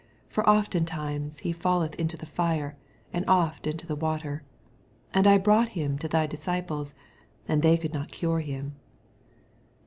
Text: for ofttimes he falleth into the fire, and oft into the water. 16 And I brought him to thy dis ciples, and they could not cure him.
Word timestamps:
for 0.27 0.43
ofttimes 0.49 1.41
he 1.41 1.51
falleth 1.53 1.93
into 1.93 2.17
the 2.17 2.25
fire, 2.25 2.75
and 3.13 3.23
oft 3.27 3.67
into 3.67 3.85
the 3.85 3.95
water. 3.95 4.41
16 5.09 5.19
And 5.19 5.27
I 5.27 5.37
brought 5.37 5.69
him 5.77 5.99
to 5.99 6.07
thy 6.07 6.25
dis 6.25 6.43
ciples, 6.43 6.95
and 7.47 7.61
they 7.61 7.77
could 7.77 7.93
not 7.93 8.11
cure 8.11 8.39
him. 8.39 8.77